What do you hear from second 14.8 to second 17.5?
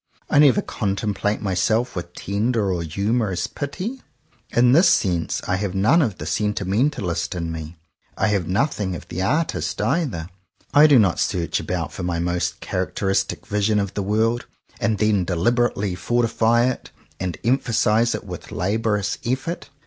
then deliberately fortify it and